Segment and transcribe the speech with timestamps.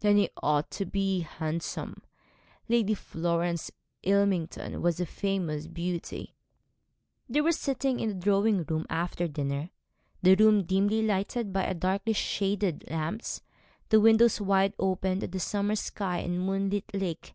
[0.00, 2.02] 'Then he ought to be handsome.
[2.68, 3.70] Lady Florence
[4.02, 6.34] Ilmington was a famous beauty.'
[7.28, 9.70] They were sitting in the drawing room after dinner,
[10.20, 13.40] the room dimly lighted by darkly shaded lamps,
[13.90, 17.34] the windows wide open to the summer sky and moonlit lake.